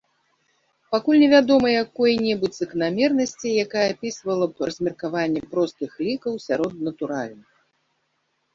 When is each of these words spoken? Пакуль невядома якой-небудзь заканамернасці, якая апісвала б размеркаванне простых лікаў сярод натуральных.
Пакуль 0.93 1.19
невядома 1.23 1.67
якой-небудзь 1.83 2.57
заканамернасці, 2.61 3.49
якая 3.65 3.85
апісвала 3.93 4.45
б 4.55 4.71
размеркаванне 4.71 5.41
простых 5.55 5.91
лікаў 6.09 6.33
сярод 6.51 6.73
натуральных. 6.91 7.49